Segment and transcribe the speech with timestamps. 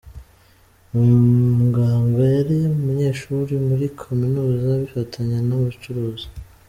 [0.91, 6.27] Muganga yari umunyeshuri muri Kaminuza abifatanya n’ ubucuruzi.